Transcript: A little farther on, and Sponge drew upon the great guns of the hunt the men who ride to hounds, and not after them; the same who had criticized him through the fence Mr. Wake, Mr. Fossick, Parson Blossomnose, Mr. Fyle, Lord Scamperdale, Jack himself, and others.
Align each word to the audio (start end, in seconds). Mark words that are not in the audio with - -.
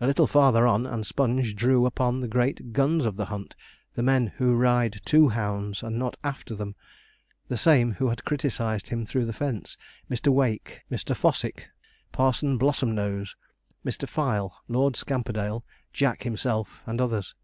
A 0.00 0.06
little 0.08 0.26
farther 0.26 0.66
on, 0.66 0.84
and 0.84 1.06
Sponge 1.06 1.54
drew 1.54 1.86
upon 1.86 2.20
the 2.20 2.26
great 2.26 2.72
guns 2.72 3.06
of 3.06 3.14
the 3.14 3.26
hunt 3.26 3.54
the 3.92 4.02
men 4.02 4.32
who 4.38 4.56
ride 4.56 5.00
to 5.04 5.28
hounds, 5.28 5.80
and 5.80 5.96
not 5.96 6.16
after 6.24 6.56
them; 6.56 6.74
the 7.46 7.56
same 7.56 7.92
who 7.92 8.08
had 8.08 8.24
criticized 8.24 8.88
him 8.88 9.06
through 9.06 9.26
the 9.26 9.32
fence 9.32 9.76
Mr. 10.10 10.26
Wake, 10.32 10.82
Mr. 10.90 11.14
Fossick, 11.14 11.70
Parson 12.10 12.58
Blossomnose, 12.58 13.36
Mr. 13.86 14.08
Fyle, 14.08 14.58
Lord 14.66 14.96
Scamperdale, 14.96 15.64
Jack 15.92 16.24
himself, 16.24 16.82
and 16.84 17.00
others. 17.00 17.36